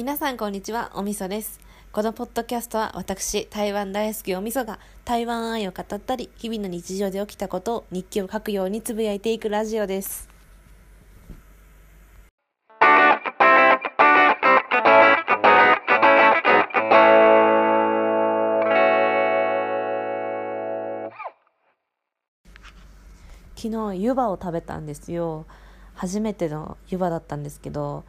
[0.00, 1.60] 皆さんこんにちは、おみそです。
[1.92, 10.26] このポッドキャストは私、台湾大好きおみそが台湾愛を語ったり、日々の日常で起きたことを日記を書くようにつぶやいていくラジオです。
[23.54, 25.44] 昨日湯葉を食べたんですよ
[25.92, 28.04] 初めての湯葉だったんですけど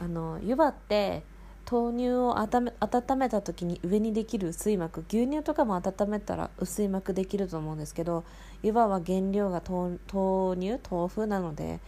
[0.00, 1.22] あの湯葉って
[1.70, 2.72] 豆乳を温
[3.18, 8.24] めた時に上にできる薄い膜牛乳とかも温めたら薄い膜できると思うんですけど
[8.62, 11.80] 湯葉は原料が豆豆乳豆腐なので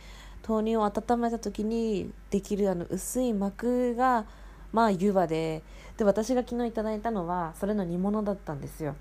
[0.47, 4.27] 豆乳を温めた時にできるあの薄い膜が
[4.73, 5.63] まあ湯葉で
[5.97, 8.95] で私が昨日いただいたのはそれの煮物だったんですよ。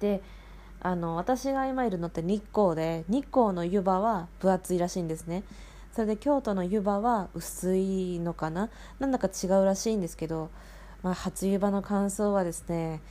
[0.00, 0.22] で
[0.80, 5.44] あの私が今いるのって日光で日光の湯葉は分厚いらしいんですね。
[5.92, 8.70] それで京都の湯葉は薄いのかな？
[8.98, 10.50] なんだか違うらしいんですけど、
[11.02, 13.02] まあ、初湯葉の感想はですね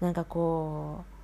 [0.00, 1.16] なんかこう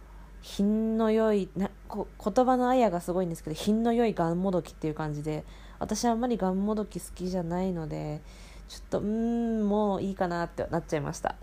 [0.42, 5.44] 品の良いなこ言葉のあやがすごいんですけど品の良いがんもどきっていう感じで
[5.78, 8.22] 私あんまりがんもどき好きじゃないので
[8.68, 11.34] ちょっとうんもういいかなってなっちゃいました。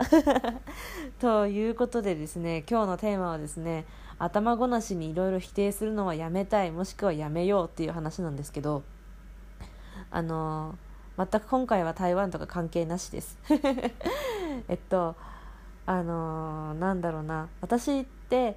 [1.20, 3.84] ということでですね今日のテーマはですね
[4.18, 8.82] 頭ごなしにいろいろ否定するのはやめたいもしくはやめようっていう話なんですけど
[10.10, 10.76] あの
[11.16, 13.38] 全く今回は台湾とか関係なしです。
[14.68, 15.16] えっと
[15.86, 17.48] あのなんだろうな。
[17.60, 18.56] 私って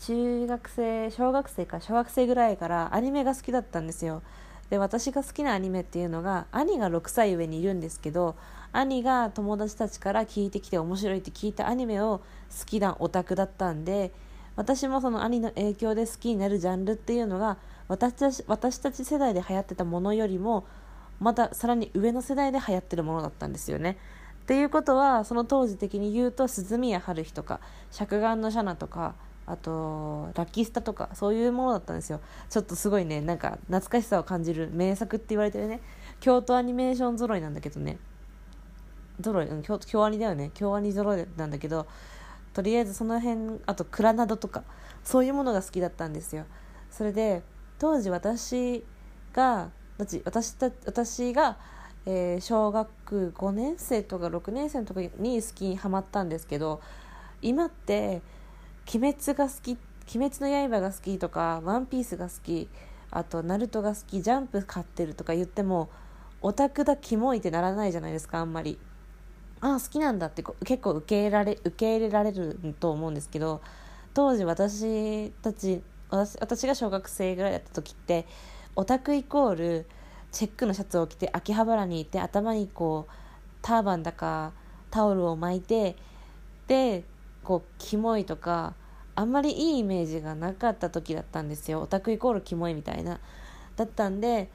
[0.00, 4.22] 中学生小学生か小学生ぐらいからアニメが好きだったんですよ。
[4.70, 8.34] で私が好きなアニメっていうのが兄が6歳上にいるんですけど
[8.72, 12.20] 兄が友達たちから聞いてきて面白いって聞いたアニメを
[12.58, 14.12] 好きなオタクだったんで
[14.56, 17.58] 私もその兄の影響で好きになるジャンルっていうのが
[17.88, 20.66] 私たち私たち世代で流行ってたものよりも
[21.20, 23.96] またさらに上の世代で流行ってるものだったんですよね。
[24.42, 29.14] っていうことはその当時的に言うと鈴宮春日とか尺眼のシャナとか
[29.44, 32.20] あとラッキースタとかそういうものだったんですよ。
[32.48, 35.80] ちょっとすごいねなんか懐かしさを感じる名作って言われてるね。
[36.20, 37.98] 京都アニメーション揃いなんだけどね。
[39.22, 40.50] 揃い、うん、京京アニだよね。
[40.54, 41.86] 京アニ揃いなんだけど
[42.52, 44.64] とりあえずその辺あとクラナドとか
[45.04, 46.44] そういうものが好きだったんですよ。
[46.90, 47.42] それで
[47.78, 48.84] 当時私
[49.32, 51.56] が私た私が、
[52.04, 56.80] えー、小学5年生とか6年生の時に好きにはまったんですけど
[57.40, 58.20] 今って
[58.94, 59.78] 「鬼滅」が好き
[60.14, 62.68] 「鬼滅の刃」が好きとか「ワンピースが好き
[63.10, 65.88] あと「ナルトが好きジャンプ買ってる」とか言っても
[66.42, 68.78] オタクだキモいってならないじゃないですかあんまり。
[69.60, 73.62] ああ好きなんだって結構受け入れられ受け入れられると思うんですけど
[74.12, 78.26] 当時私たち私私が小学生ぐらいだった時って
[78.76, 79.86] オタクイコール
[80.30, 83.12] チェックのシャツを着て秋葉原にいて頭にこう
[83.62, 84.52] ターバンだか
[84.90, 85.96] タオルを巻いて
[86.68, 87.04] で
[87.42, 88.74] こうキモいとか
[89.14, 93.18] あんまりいいイメージがなかった時だったんですよオタクイコールキモいみたいな
[93.76, 94.50] だったんで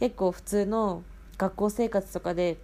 [0.00, 1.02] 結構普通の
[1.36, 2.56] 学校生活とかで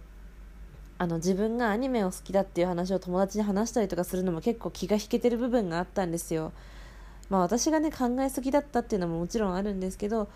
[0.97, 6.53] あの自分がアニメを好きだっていう話を友達に話したりとかするのも結構気が引けてる部分があったんですよ。
[7.29, 10.29] まあ私がね考えすぎだったっていうのももちろんあるんですけど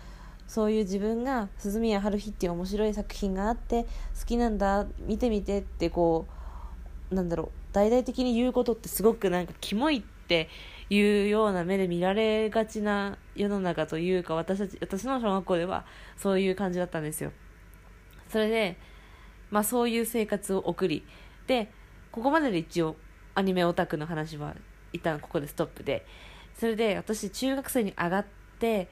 [0.48, 3.84] そういう自分が鈴宮春日っていう面白い作品があって
[4.18, 6.26] 好きなんだ見てみてってこ
[7.12, 10.48] うなんだろう大々的に言うことってすごくなんかキモいって
[10.90, 15.84] いうような目で見られがちな世の中というか私たち私の小学校では
[16.16, 17.30] そういう感じだったんですよ。
[18.28, 18.78] それで
[19.50, 21.04] まあそういう生活を送り
[21.46, 21.70] で
[22.10, 22.96] ここまでで一応
[23.34, 24.54] アニメオタクの話は
[24.94, 26.06] 一旦ここでストップで
[26.54, 28.26] それで私中学生に上がっ
[28.58, 28.88] て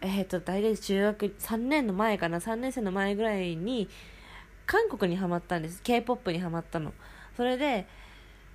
[0.00, 2.38] えっ、ー、と大体中学3年の前かな。
[2.38, 3.88] 3年生の前ぐらいに
[4.66, 5.82] 韓国にはまったんです。
[5.82, 6.92] K p o p にはまったの。
[7.36, 7.86] それで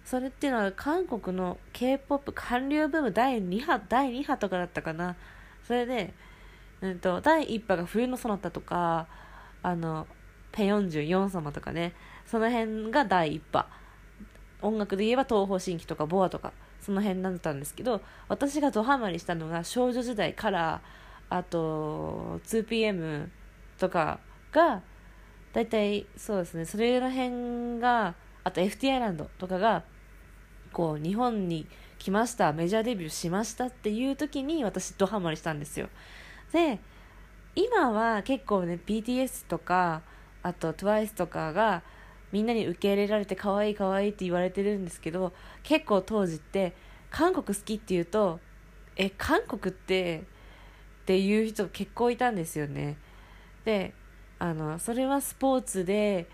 [0.06, 5.16] それっていうのは韓国の k p o p 韓流ブーム第2波第2波とかだったかな。
[5.68, 6.14] それで、
[6.82, 9.08] うんと、第1波が冬のそなたとか
[9.62, 10.08] あの
[10.52, 11.94] ペヨンジュ4様とかね。
[12.26, 13.68] その辺が第1波。
[14.62, 20.82] 音楽で言えば東方神起とかボアとかその辺だったんですけど私がドハマりしたのが少女時代から
[21.34, 23.28] あと 2PM
[23.80, 24.20] とか
[24.52, 24.84] が
[25.52, 26.66] 大体そうですね。
[26.66, 28.14] それら辺が
[28.44, 29.84] あと FT アイランドとかが
[30.72, 31.66] こう日本に
[31.98, 32.54] 来ました。
[32.54, 35.90] メジャーデビューしましたっていう時に私ドハマりしたんですよ。
[36.52, 36.80] で
[37.56, 40.04] 今は結構ね BTS とか
[40.44, 41.82] あと TWICE とかが
[42.32, 45.34] みんなに受け入れられて可愛い可愛いって言われてるんですけど
[45.64, 46.76] 結構当時って
[47.10, 48.40] 韓国好きっていうと
[48.96, 50.24] え韓国って
[51.04, 52.98] っていう人結構いたんですよね。
[53.66, 53.94] で
[54.40, 56.28] あのそれはスポーツで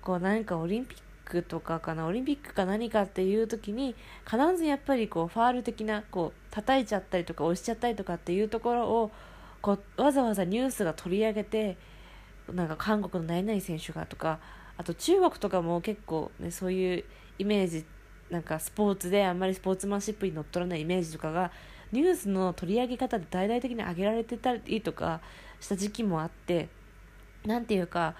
[0.00, 3.94] こうなんかオリンピックとかかなオリンピックか何かっていう時に
[4.24, 9.10] 必ずやっぱりこうファール的なこう叩いちゃったりとか押しちゃったりとかっていうところを
[9.60, 11.76] こうわざわざニュースが取り上げて
[12.50, 14.38] なんか韓国の何々選手がとか
[14.76, 17.04] あと中国とかも結構、ね、そういう
[17.38, 17.84] イメージ
[18.30, 21.50] なんかスポーツであんまりスポーツマンシップにのっとらないイメージとかが
[21.92, 25.20] ニュースの取り上げ方で大々的に上げられてたりとか
[25.60, 26.68] した時期もあって
[27.44, 28.14] 何ていうか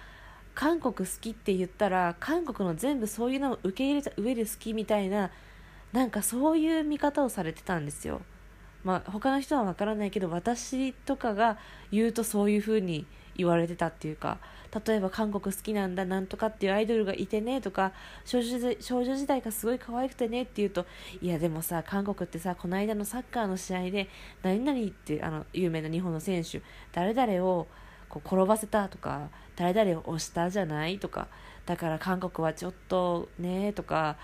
[0.54, 5.30] 韓国好きって言ったら韓国の全部そういうのを受け入れた上で好きみたいな
[5.92, 8.20] なんかそういう見方をされてたんですよ。
[8.84, 11.58] まあ、他の人は分からないけど私とかが
[11.92, 13.06] 言うとそういう風に
[13.40, 14.38] 言われてたっていうか
[14.86, 17.92] 例えば韓国好きなんだなんとかっていうアイドルがいてねとか
[18.24, 20.86] 少女少女時代がすごい可愛くてねって言うと
[21.20, 24.08] いやでもさ韓国ってさこの間のサッカーの試合で
[24.42, 27.66] 何々ってあの有名な日本の選手誰々を
[28.08, 31.28] こう転ばせたとか誰々を押したじゃないとか
[31.66, 34.16] だから韓国はちょっとねとか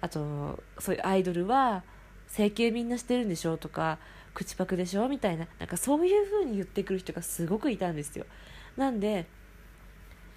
[0.00, 1.82] あとそういうアイドルは
[2.28, 3.98] 整形みんなしてるんでしょとか
[4.34, 8.24] 口パクでしょみたいななんかそういう風に言ってくる人がすごくいたんですよ。
[8.76, 9.26] なんで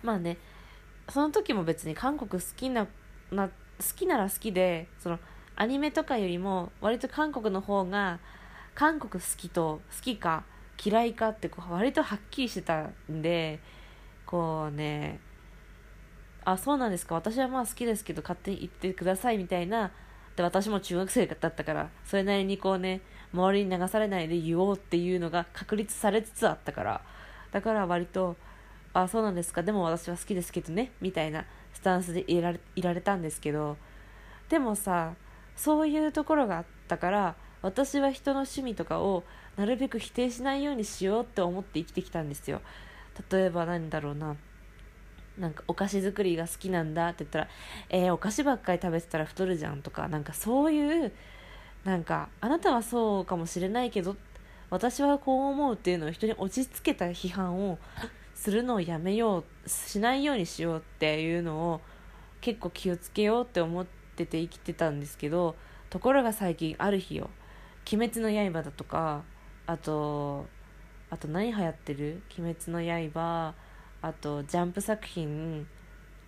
[0.04, 0.38] まあね
[1.10, 2.88] その時も別に韓国好きな
[3.32, 3.54] な好
[3.96, 5.20] きなら好きでその
[5.56, 8.20] アニメとかよりも割と韓国の方が
[8.74, 10.44] 韓国好きと好きか
[10.84, 13.60] 嫌いかってこう割とはっきりしてたんで
[14.26, 15.20] こうね
[16.44, 19.92] あそうなんですか私はまあ好きですけど勝手に言ってくださいみたいな
[20.36, 23.02] で私も中学生だったからそれなりにこうね
[23.34, 27.02] 周りに流されないで言おうっていうのが確立されつつあったから
[27.56, 28.36] だから割と
[28.92, 33.78] あそうなんですかでも私は好きですけどねみたいなスタンスでいられいられたんですけど
[34.50, 35.14] でもさ
[35.56, 39.24] そういうところがあったから私は人の趣味とかを
[39.56, 42.60] なるべく否定しないようにしようって思って生きてきたんですよ。
[43.32, 44.36] 例えば何だろうな
[45.38, 47.48] なんかお菓子作りが好きなんだって言ったら
[47.90, 51.14] えー、お菓子ばっかり食べてたら太るじゃんとかなんかそういう
[51.86, 54.18] なんかあなたはそうかもしれないけど
[54.70, 57.78] 私はこう思うっていうのを人に押し付けた批判を
[58.34, 61.82] するのをやめようしないようにしようっていうのを
[62.42, 63.86] 結構気をつけようって思っ
[64.16, 65.56] てて生きてたんですけど
[65.90, 67.30] ところが最近ある日よ
[67.92, 69.24] 「鬼滅の刃」だとか
[69.66, 70.46] あと
[71.10, 73.54] あと何流行ってる「鬼滅の刃」
[74.02, 75.68] あとジャンプ作品。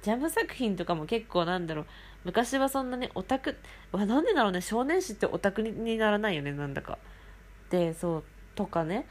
[0.01, 1.85] ジャンプ作品とかも結構なんだろう。
[2.23, 3.55] 昔はそんなねオタク
[3.91, 4.61] わなんでだろうね。
[4.61, 6.97] 少年誌ってオタクにならないよねなんだか。
[7.69, 8.23] でそう
[8.55, 9.05] とかね。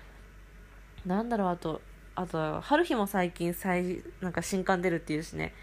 [1.04, 1.80] なんだろうあと
[2.14, 5.54] あと春日も最近最なんか新刊出るっていうしね。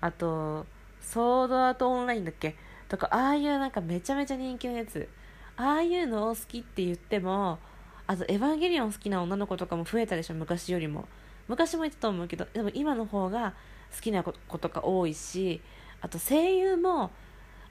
[0.00, 0.66] あと
[1.00, 2.54] ソードアートオンラインだっけ？
[2.88, 5.08] とかああいうなんかめちゃめちゃ人気のやつ。
[5.56, 7.58] ああいうのを好きって言っても
[8.06, 11.06] あとエヴァンゲリオン好きな女の子とかも増えたでしょ昔よりも。
[11.48, 13.54] 昔も言ったと思うけどでも今の方が
[13.94, 15.60] 好きな子とか多いし
[16.00, 17.10] あと声優も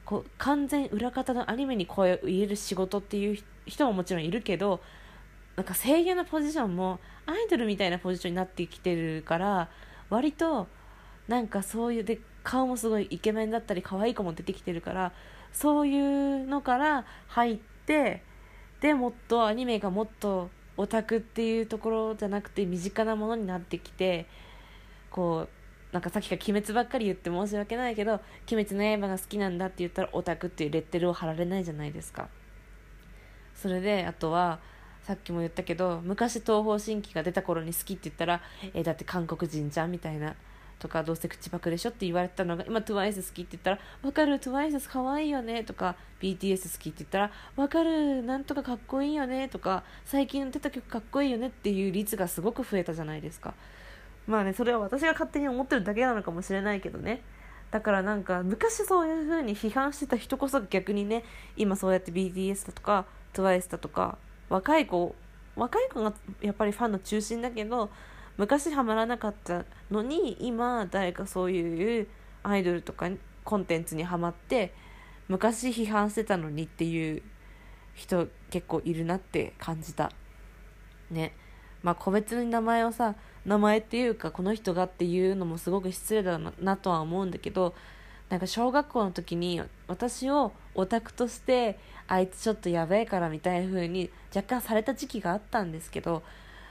[0.06, 4.82] こう完全裏方のアニメに声を入れる仕事っていう人ももちろんいるけど
[5.56, 9.70] なんか声優のポジションもアイドルみたいなポジションになってきてるから
[10.10, 10.68] 割と
[11.28, 15.14] なんかそういうで顔もすごいイケメンだったり可愛い子も出てきてるから
[15.54, 18.24] そういうのから入って
[18.82, 24.26] でもっとアニメがもっとオタクっていうところじゃなくて身近なものになってきて
[25.12, 25.61] こう
[25.92, 28.14] なんかさっきから「鬼滅」ばっかり言って申し訳ないけど
[28.52, 32.30] 「鬼滅の刃」が好きなんだって言ったらオタクっていうレッテルを貼られないじゃないですか。
[33.56, 34.60] それであとは
[35.04, 38.42] さっきも言ったけど昔東方神起が出た頃に好きって言ったら
[38.74, 40.36] えだって韓国人じゃんみたいな
[40.82, 53.54] とかどうせ口パクでしょって言われたのが今 TWICE 好きって言ったらわかる TWICE 可愛いよねとか BTS 好きって言ったらわかるなんとかかっこいいよねとか最近出た曲かっこいいよねっていう率がすごく増えたじゃないですか。
[54.28, 57.22] まあねそれは私が勝手に思ってるだけなのかもしれないけどね。
[57.72, 61.24] だからなんか昔そういう風に批判してた人こそ逆にね
[61.56, 64.18] 今そうやって BTS だとか TWICE だとか
[64.50, 65.16] 若い子
[65.56, 67.90] 若い子がやっぱりファンの中心だけど
[68.38, 72.08] 昔ハマらなかったのに今誰かそういう
[72.44, 73.10] アイドルとか
[73.44, 74.74] コンテンツにはまって
[75.30, 77.22] 昔批判してたのにっていう
[77.96, 80.12] 人結構いるなって感じた。
[81.10, 81.34] ね。
[81.84, 87.74] まあ個別に名前をさ名前っていうかこの人がっていうのもすごく失礼だなとは思うんだけど
[88.30, 96.24] なんか小学校の時に私をオタクとしてあいつちょっとやべえからみたいな風に若干された時期があったんですけど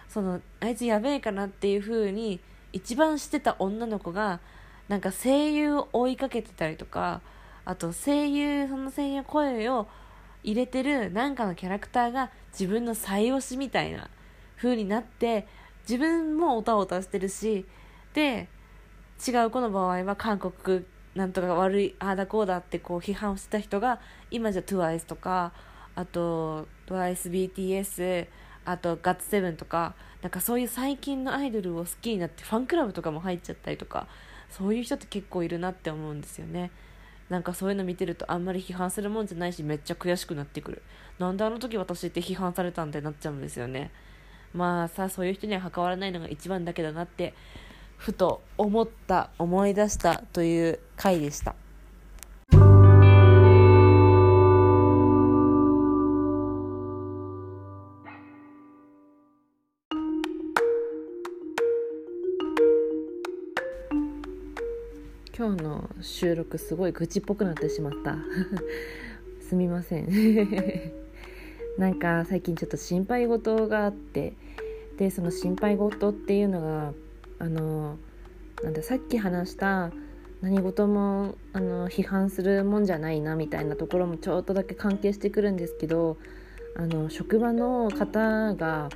[0.08, 2.40] そのあいつやべえかなっていう風に
[2.72, 4.40] 一番してた女の子が
[4.88, 7.20] なんか声優を追いかけてたりとか
[7.64, 9.86] あと声優その声優声を
[10.42, 14.08] 入れてるなんかのキャラクターが自分の最推しみたいな
[14.60, 15.46] 風になって
[15.88, 17.64] 自分もおたおたしてるし
[18.12, 18.48] で
[19.26, 24.00] 違う子の場合は韓国なんとか悪いああだこうだってこう批判をしてた人が
[24.30, 25.52] 今じゃ TWICE とか
[25.94, 28.26] あと TWICEBTS
[28.64, 34.06] あと GOT7 とかなんかそういう最近のアイドルを好きになってファンクラブとかも入っちゃったりとか
[34.50, 36.70] そういう人って結構いるなって思うんですよね。
[37.28, 40.82] なんかそういうの見てるとあんまり批判するもんじゃないしめっちゃ悔しくなってくる。
[41.18, 43.92] なんであの時私って批判されたんってなっちゃうんですよね。
[44.54, 47.34] まあさそういう人には関わらないのが一番だけだなって
[47.96, 51.54] ふと思った思い出したという回でした。
[65.40, 68.18] 今日の収録すごい愚痴っぽくなってしまった。
[69.40, 70.99] すみません。
[71.80, 74.34] なんか最近ちょっと心配事があって
[74.98, 76.92] でその心配事っていうのが
[77.38, 77.96] あの
[78.62, 79.90] なんださっき話した
[80.42, 86.18] 何事もあの批判するもんじゃないなみたいなところもちょっとだけ関係してくるんですけど
[86.76, 88.90] あの職場の方が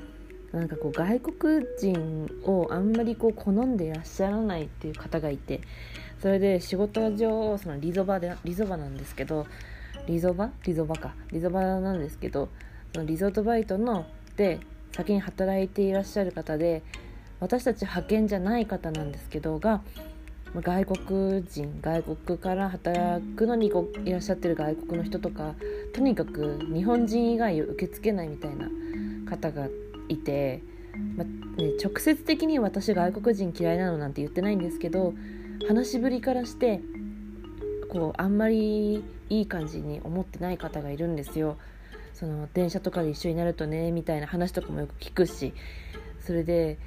[0.53, 5.63] なんかこう外国人をあんまりこう好んでいらっしゃらないっていう方がいて
[6.21, 9.47] それで仕事上そのリゾバでリゾバなんですけど
[10.07, 10.51] リゾバ？
[10.67, 11.15] リゾバか。
[11.33, 12.51] リゾバなんですけど
[13.03, 14.61] リゾートバイトので
[14.93, 16.83] 先に働いていらっしゃる方で
[17.41, 19.83] 私たち派遣じゃない方なんですけどが
[20.55, 25.55] 外国人外国から働くのにこいらっしゃってる外国の人とか
[25.93, 28.69] とにかく日本人以外を受け付けないみたいな
[29.29, 29.67] 方が
[30.09, 30.63] いて、
[31.17, 35.15] まね、直接的に私外国人嫌いなのなんて言ってないんですけど
[35.67, 36.81] 話しぶりからして
[37.89, 41.57] こうあんまりいい感じに思ってない方がいるんですよ。
[42.15, 45.53] その電車とかで一緒になるとねみたいな話とかもよく聞くし
[46.21, 46.79] それで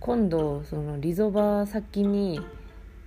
[0.00, 2.40] 今度そのリゾバ先に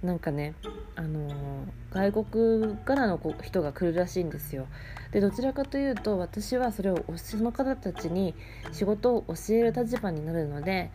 [0.01, 0.55] なんかね
[0.95, 4.67] あの外国からの人が来るらしいんですよ。
[5.11, 8.33] でどちらかというと私はそれをその方たちに
[8.71, 10.89] 仕事を教える立場になるので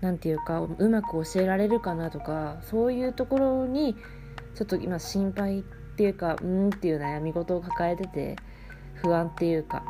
[0.00, 3.94] 何て言うかうまく教えられるかなとかそういうところに
[4.54, 8.36] ちょっと今心配っていうかうんっていう悩み事を抱えてて
[9.02, 9.84] 不安っていうか。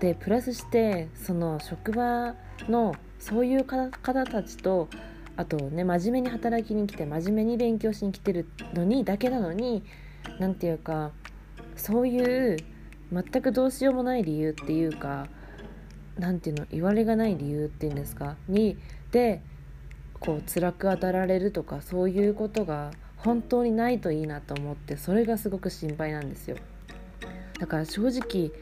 [0.00, 2.34] でプラスしてその職場
[2.68, 3.90] のそういう方
[4.24, 4.88] たちと
[5.36, 9.82] あとね真面目に働きに来て真面目に勉強しに来てるのにだけなのに
[10.38, 11.10] 何て言うか
[11.74, 12.56] そういう
[13.12, 15.26] 全くどうしようもない理由っていうか
[16.16, 18.36] 何て言うの言われがない理由っていうんですか？
[18.48, 18.76] に
[19.10, 19.42] で
[20.20, 26.56] こう辛く当たられるとかそういうことが本当にないといいなと思ってそれがすごく心配なんですよ。
[27.58, 28.52] だから正直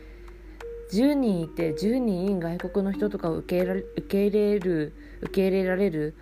[0.92, 6.14] 10人いて10人外国の人とかを受け入れ受け入れる受け入れられる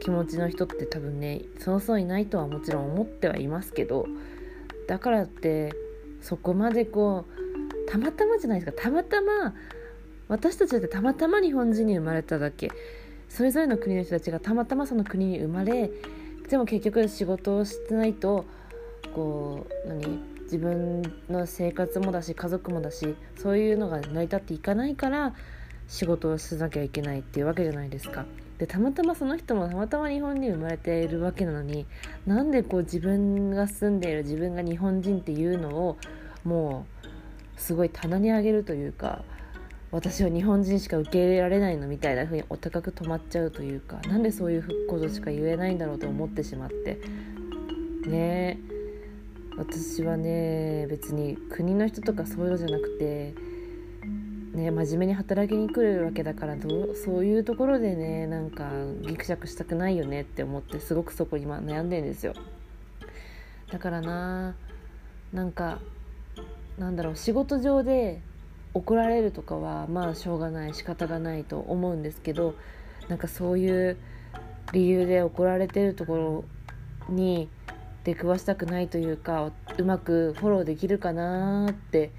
[0.00, 4.06] 気持ちの人って多分ねそうそういないとはもちろん思ってはいますけど
[4.86, 5.74] だからって
[6.20, 8.82] そこまでこうたまたまじゃないですか。
[8.82, 9.54] たまたま
[10.28, 12.70] 私たちだってたまたま日本人に生まれただけ。
[13.28, 15.90] それぞれの国の人たちがたまたまその国に生まれ
[16.48, 18.44] でも結局仕事をしてないと
[19.14, 20.35] こう何？
[20.46, 25.34] 自分の生活もだし家族もだしそういうのが成り立っていかないから
[25.88, 28.24] 仕事をしなきゃいけないっていうわけじゃないですか。
[28.58, 31.84] でたまたまその人もたまたま日本に生まれているわけなのに
[32.26, 35.98] なんでこう自分が住んでいる自分が日本人っていうのを
[36.42, 39.22] もうすごい棚に上げるというか
[39.90, 46.98] 私は日本人しか受け入れられないのみたいな風にお高く止まっちゃうというかなんでそういうことしか言えないんだろうと思ってしまって
[48.06, 48.58] ね
[49.56, 53.34] 私はね別に国の人とかそういうのじゃなくて
[54.56, 58.70] ね、真面目に働きに来るわけだからどそういうところでねなんか
[59.02, 62.32] ギクシャクしたくないよねって思ってすごくそこ今悩んでんですよ。
[63.70, 64.54] だからな
[65.32, 65.80] なんか
[66.78, 68.22] なんだろう仕事上で
[68.72, 72.54] 怒られるとかはまあしょうがない仕方がないと思うんですけど
[73.08, 73.98] なんかそういう
[74.72, 76.44] 理由で怒られてるとこ
[77.08, 77.50] ろに
[78.06, 82.12] 出くわしたくないというかうまくフォローできるかなって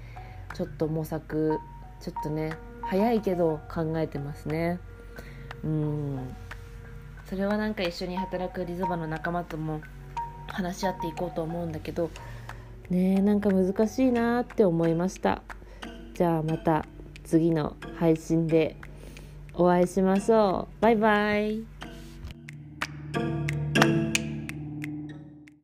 [0.54, 1.58] ちょっと模索
[2.02, 2.52] ちょっとね
[2.82, 4.80] 早いけど考えてますね。
[5.64, 6.36] うん。
[7.24, 9.80] それはなんか一緒に働くリゾバの仲間とも
[10.46, 12.10] 話し合っていこうと思うんだけど
[12.88, 15.42] ねなんか難しいなって思いました。
[16.12, 16.84] じゃあまた
[17.24, 18.76] 次の配信で
[19.54, 20.82] お会いしましょう。
[20.82, 21.77] バイバイ。